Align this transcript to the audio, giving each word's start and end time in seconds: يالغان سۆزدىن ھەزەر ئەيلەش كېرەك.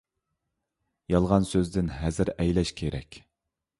يالغان 1.13 1.45
سۆزدىن 1.49 1.93
ھەزەر 1.99 2.33
ئەيلەش 2.37 2.73
كېرەك. 2.81 3.23